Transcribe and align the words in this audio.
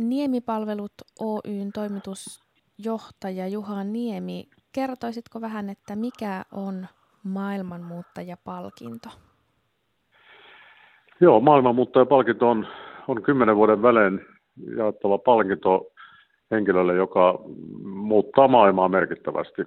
Niemipalvelut 0.00 0.92
Oyn 1.20 1.72
toimitusjohtaja 1.74 3.48
Juha 3.48 3.84
Niemi. 3.84 4.44
Kertoisitko 4.72 5.40
vähän, 5.40 5.70
että 5.70 5.96
mikä 5.96 6.42
on 6.52 6.86
maailmanmuuttajapalkinto? 7.24 9.08
Joo, 11.20 11.40
maailmanmuuttajapalkinto 11.40 12.50
on, 12.50 12.66
on 13.08 13.22
kymmenen 13.22 13.56
vuoden 13.56 13.82
välein 13.82 14.20
jaettava 14.76 15.18
palkinto 15.18 15.86
henkilölle, 16.50 16.94
joka 16.94 17.38
muuttaa 17.84 18.48
maailmaa 18.48 18.88
merkittävästi. 18.88 19.62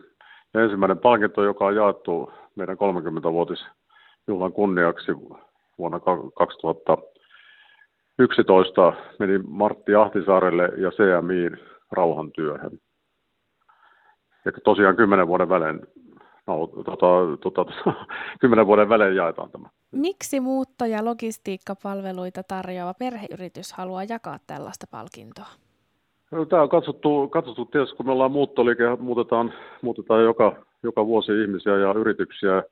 Ja 0.54 0.64
ensimmäinen 0.64 1.00
palkinto, 1.00 1.44
joka 1.44 1.66
on 1.66 1.76
jaettu 1.76 2.32
meidän 2.56 2.78
30-vuotisjuhlan 2.78 4.54
kunniaksi 4.54 5.12
vuonna 5.78 6.00
2011, 8.18 8.94
meni 9.20 9.40
Martti 9.48 9.96
Ahtisaarelle 9.96 10.64
ja 10.78 10.92
CMIin 10.92 11.58
rauhantyöhön. 11.92 12.80
Ja 14.46 14.52
tosiaan 14.64 14.96
kymmenen 14.96 15.28
vuoden 15.28 15.50
välein 15.50 15.80
no, 16.48 16.68
tota, 16.68 17.08
tota, 17.42 17.66
kymmenen 18.42 18.68
vuoden 18.68 18.90
välein 18.90 19.16
jaetaan 19.16 19.52
tämä. 19.52 19.70
Miksi 19.92 20.40
muutto- 20.40 20.86
ja 20.86 21.06
logistiikkapalveluita 21.06 22.44
tarjoava 22.44 22.94
perheyritys 22.94 23.74
haluaa 23.74 24.04
jakaa 24.04 24.38
tällaista 24.48 24.86
palkintoa? 24.92 25.48
No, 26.32 26.46
tämä 26.46 26.62
on 26.62 26.70
katsottu, 26.70 27.28
katsottu 27.28 27.66
tietysti, 27.66 27.96
kun 27.96 28.06
me 28.06 28.12
ollaan 28.12 28.32
muuttoliike, 28.32 28.84
muutetaan, 29.00 29.54
muutetaan 29.82 30.24
joka, 30.24 30.56
joka 30.84 31.06
vuosi 31.06 31.42
ihmisiä 31.42 31.78
ja 31.78 31.94
yrityksiä, 31.94 32.64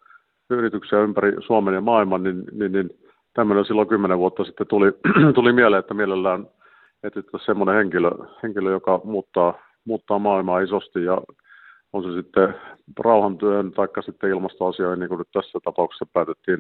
yrityksiä 0.49 0.99
ympäri 0.99 1.33
Suomen 1.45 1.73
ja 1.73 1.81
maailman, 1.81 2.23
niin, 2.23 2.43
niin, 2.51 2.71
niin 2.71 2.89
tämmöinen 3.35 3.65
silloin 3.65 3.87
kymmenen 3.87 4.17
vuotta 4.17 4.43
sitten. 4.43 4.67
Tuli, 4.67 4.91
tuli 5.35 5.53
mieleen, 5.53 5.79
että 5.79 5.93
mielellään 5.93 6.47
etsittäisiin 7.03 7.45
semmoinen 7.45 7.75
henkilö, 7.75 8.11
henkilö, 8.43 8.71
joka 8.71 9.01
muuttaa, 9.03 9.53
muuttaa 9.85 10.19
maailmaa 10.19 10.59
isosti 10.59 11.03
ja 11.03 11.21
on 11.93 12.03
se 12.03 12.13
sitten 12.13 12.55
rauhantyön 12.99 13.71
tai 13.71 13.87
sitten 14.05 14.29
ilmastoasioihin, 14.29 14.99
niin 14.99 15.09
kuin 15.09 15.19
nyt 15.19 15.27
tässä 15.33 15.59
tapauksessa 15.63 16.05
päätettiin, 16.13 16.59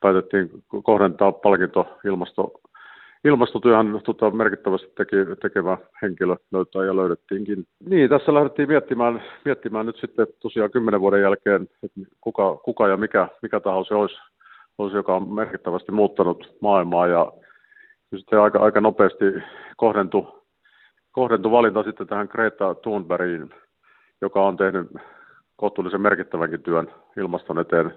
päätettiin 0.00 0.50
kohdentaa 0.84 1.32
palkinto 1.32 1.98
ilmasto, 2.04 2.52
ilmastotyöhän 3.24 4.00
tota, 4.04 4.30
merkittävästi 4.30 4.92
teki, 4.96 5.16
tekevä 5.42 5.78
henkilö 6.02 6.36
löytää 6.52 6.84
ja 6.84 6.96
löydettiinkin. 6.96 7.66
Niin, 7.86 8.10
tässä 8.10 8.34
lähdettiin 8.34 8.68
miettimään, 8.68 9.22
miettimään 9.44 9.86
nyt 9.86 9.96
sitten 9.96 10.26
tosiaan 10.40 10.70
kymmenen 10.70 11.00
vuoden 11.00 11.22
jälkeen, 11.22 11.68
että 11.82 12.00
kuka, 12.20 12.56
kuka 12.56 12.88
ja 12.88 12.96
mikä, 12.96 13.28
mikä 13.42 13.60
taho 13.60 13.84
se 13.84 13.94
olisi, 13.94 14.16
olisi, 14.78 14.96
joka 14.96 15.16
on 15.16 15.34
merkittävästi 15.34 15.92
muuttanut 15.92 16.56
maailmaa 16.60 17.06
ja 17.06 17.32
sitten 18.16 18.40
aika, 18.40 18.58
aika 18.58 18.80
nopeasti 18.80 19.24
kohdentui, 19.76 20.42
kohdentui 21.12 21.52
valinta 21.52 21.82
sitten 21.82 22.06
tähän 22.06 22.28
Greta 22.30 22.74
Thunbergiin, 22.74 23.54
joka 24.20 24.46
on 24.46 24.56
tehnyt 24.56 24.90
kohtuullisen 25.56 26.00
merkittävänkin 26.00 26.62
työn 26.62 26.90
ilmaston 27.16 27.58
eteen, 27.58 27.94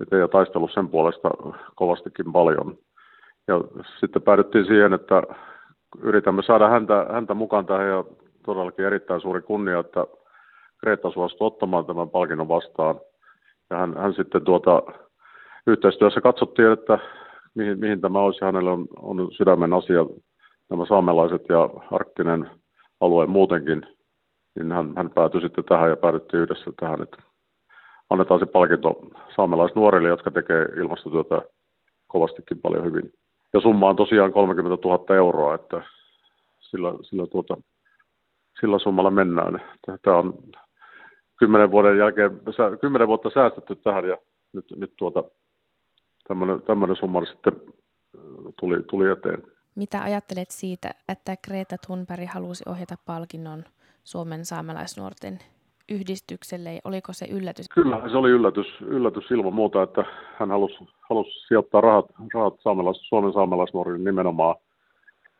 eteen 0.00 0.20
ja 0.20 0.28
taistellut 0.28 0.72
sen 0.74 0.88
puolesta 0.88 1.30
kovastikin 1.74 2.32
paljon. 2.32 2.78
Ja 3.48 3.60
sitten 4.00 4.22
päädyttiin 4.22 4.66
siihen, 4.66 4.92
että 4.92 5.22
yritämme 6.00 6.42
saada 6.42 6.68
häntä, 6.68 7.06
häntä 7.12 7.34
mukaan 7.34 7.66
tähän 7.66 7.88
ja 7.88 8.04
todellakin 8.44 8.84
erittäin 8.84 9.20
suuri 9.20 9.42
kunnia, 9.42 9.78
että 9.78 10.06
Greta 10.80 11.10
suostui 11.10 11.46
ottamaan 11.46 11.86
tämän 11.86 12.10
palkinnon 12.10 12.48
vastaan. 12.48 13.00
Ja 13.70 13.76
hän, 13.76 13.96
hän 13.96 14.14
sitten 14.14 14.44
tuota, 14.44 14.82
yhteistyössä 15.68 16.20
katsottiin, 16.20 16.72
että 16.72 16.98
mihin, 17.54 17.80
mihin 17.80 18.00
tämä 18.00 18.18
olisi. 18.18 18.44
Hänellä 18.44 18.72
on, 18.72 18.86
on 18.96 19.28
sydämen 19.32 19.72
asia 19.72 20.06
nämä 20.70 20.86
saamelaiset 20.86 21.42
ja 21.48 21.70
arktinen 21.90 22.50
alue 23.00 23.26
muutenkin 23.26 23.86
niin 24.58 24.72
hän, 24.72 24.92
hän 24.96 25.10
päätyi 25.10 25.40
sitten 25.40 25.64
tähän 25.64 25.90
ja 25.90 25.96
päädyttiin 25.96 26.42
yhdessä 26.42 26.70
tähän, 26.80 27.02
että 27.02 27.16
annetaan 28.10 28.40
se 28.40 28.46
palkinto 28.46 29.00
saamelaisnuorille, 29.36 30.08
jotka 30.08 30.30
tekee 30.30 30.66
ilmastotyötä 30.76 31.42
kovastikin 32.06 32.60
paljon 32.60 32.84
hyvin. 32.84 33.12
Ja 33.52 33.60
summa 33.60 33.88
on 33.88 33.96
tosiaan 33.96 34.32
30 34.32 34.88
000 34.88 35.16
euroa, 35.16 35.54
että 35.54 35.82
sillä, 36.60 36.92
sillä, 37.02 37.26
tuota, 37.26 37.56
sillä 38.60 38.78
summalla 38.78 39.10
mennään. 39.10 39.62
Tämä 40.02 40.16
on 40.16 40.34
kymmenen 41.38 41.70
vuoden 41.70 41.98
jälkeen, 41.98 42.40
kymmenen 42.80 43.08
vuotta 43.08 43.30
säästetty 43.30 43.76
tähän 43.76 44.08
ja 44.08 44.16
nyt, 44.52 44.64
nyt 44.76 44.92
tuota, 44.96 45.24
tämmöinen, 46.28 46.62
tämmöinen 46.62 46.96
summa 46.96 47.24
sitten 47.24 47.52
tuli, 48.60 48.82
tuli 48.82 49.10
eteen. 49.10 49.42
Mitä 49.74 50.02
ajattelet 50.02 50.50
siitä, 50.50 50.90
että 51.08 51.36
Greta 51.46 51.76
Thunberg 51.86 52.28
halusi 52.28 52.64
ohjata 52.68 52.94
palkinnon 53.06 53.64
Suomen 54.04 54.44
saamelaisnuorten 54.44 55.38
yhdistykselle. 55.88 56.80
Oliko 56.84 57.12
se 57.12 57.26
yllätys? 57.30 57.68
Kyllä, 57.68 58.08
se 58.10 58.16
oli 58.16 58.30
yllätys, 58.30 58.66
yllätys 58.80 59.30
ilman 59.30 59.54
muuta, 59.54 59.82
että 59.82 60.04
hän 60.38 60.50
halusi, 60.50 60.78
halusi 61.08 61.30
sijoittaa 61.48 61.80
rahat, 61.80 62.06
rahat 62.34 62.54
saamelais, 62.60 63.08
Suomen 63.08 63.32
saamelaisnuorille 63.32 63.98
nimenomaan. 63.98 64.56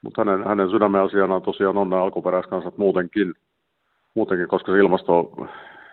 Mutta 0.03 0.25
hänen, 0.25 0.47
hänen 0.47 0.71
sydämen 0.71 1.01
asiana 1.01 1.35
on 1.35 1.43
tosiaan 1.43 1.77
on 1.77 1.91
nämä 1.91 2.03
alkuperäiskansat 2.03 2.79
muutenkin, 2.79 3.35
muutenkin 4.15 4.49
koska 4.49 4.73
se 4.73 4.79
ilmasto, 4.79 5.33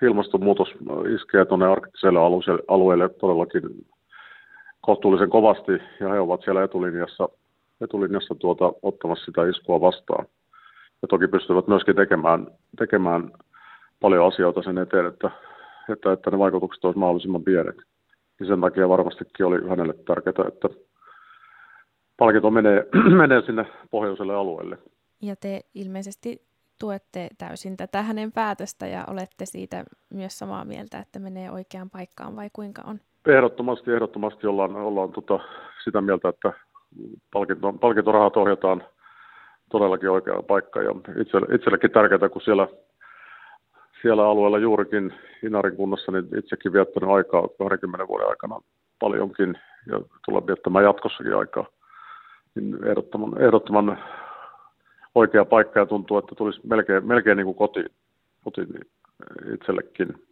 ilmastonmuutos 0.02 0.70
iskee 1.16 1.46
tuonne 1.46 1.66
arktiselle 1.66 2.20
alueelle 2.68 3.10
todellakin 3.10 3.62
kohtuullisen 4.86 5.30
kovasti, 5.30 5.72
ja 6.00 6.10
he 6.10 6.20
ovat 6.20 6.42
siellä 6.44 6.64
etulinjassa, 6.64 7.30
etulinjassa 7.82 8.36
tuota, 8.36 8.74
ottamassa 8.82 9.26
sitä 9.26 9.46
iskua 9.46 9.82
vastaan 9.82 10.26
ja 11.02 11.08
toki 11.08 11.28
pystyvät 11.28 11.68
myöskin 11.68 11.96
tekemään, 11.96 12.48
tekemään 12.78 13.32
paljon 14.02 14.28
asioita 14.28 14.62
sen 14.62 14.78
eteen, 14.78 15.06
että, 15.06 15.32
että, 15.94 16.14
että 16.14 16.32
ne 16.32 16.40
vaikutukset 16.40 16.86
olisivat 16.86 17.00
mahdollisimman 17.00 17.44
pienet. 17.44 17.76
Ja 18.40 18.46
sen 18.46 18.62
takia 18.62 18.90
varmastikin 18.90 19.46
oli 19.46 19.70
hänelle 19.70 19.94
tärkeää, 19.94 20.48
että 20.48 20.70
palkinto 22.18 22.52
menee, 22.52 22.88
menee 23.22 23.42
sinne 23.42 23.66
pohjoiselle 23.92 24.34
alueelle. 24.34 24.78
Ja 25.22 25.36
te 25.36 25.62
ilmeisesti 25.74 26.42
tuette 26.80 27.30
täysin 27.38 27.78
tätä 27.78 28.02
hänen 28.02 28.32
päätöstä 28.32 28.88
ja 28.88 29.06
olette 29.08 29.46
siitä 29.46 29.84
myös 30.14 30.40
samaa 30.40 30.66
mieltä, 30.66 31.00
että 31.00 31.20
menee 31.20 31.52
oikeaan 31.52 31.90
paikkaan 31.90 32.36
vai 32.36 32.50
kuinka 32.54 32.82
on? 32.86 33.00
Ehdottomasti, 33.28 33.92
ehdottomasti 33.92 34.48
ollaan, 34.48 34.76
ollaan 34.76 35.12
tota, 35.12 35.40
sitä 35.84 36.02
mieltä, 36.02 36.30
että 36.30 36.54
palkinto, 37.34 37.74
palkintorahat 37.74 38.38
ohjataan 38.38 38.84
todellakin 39.72 40.10
oikea 40.10 40.44
paikka 40.48 40.82
ja 40.82 40.92
itselle, 41.22 41.56
itsellekin 41.56 41.92
tärkeää, 41.92 42.30
kun 42.30 42.42
siellä, 42.42 42.68
siellä 44.02 44.28
alueella 44.28 44.58
juurikin 44.58 45.14
Inarin 45.44 45.76
kunnassa, 45.76 46.12
niin 46.12 46.26
itsekin 46.38 46.74
viettänyt 46.74 47.10
aikaa 47.10 47.48
20 47.58 48.08
vuoden 48.08 48.30
aikana 48.30 48.60
paljonkin 49.00 49.58
ja 49.92 50.02
tulla 50.26 50.48
viettämään 50.48 50.86
jatkossakin 50.86 51.36
aikaa. 51.36 51.66
Niin 52.56 52.84
ehdottoman, 52.84 53.42
ehdottoman 53.42 53.98
oikea 55.16 55.46
paikka 55.46 55.80
ja 55.80 55.86
tuntuu, 55.86 56.18
että 56.18 56.36
tulisi 56.36 56.62
melkein, 56.64 57.08
melkein 57.08 57.38
niin 57.38 57.46
kuin 57.46 57.58
kotiin, 57.58 57.90
kotiin 58.44 58.68
itsellekin. 59.54 60.26